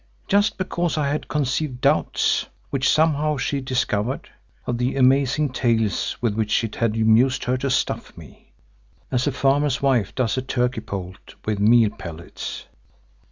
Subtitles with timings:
[0.27, 4.29] Just because I had conceived doubts, which somehow she discovered,
[4.65, 8.51] of the amazing tales with which it had amused her to stuff me,
[9.11, 12.65] as a farmer's wife does a turkey poult with meal pellets.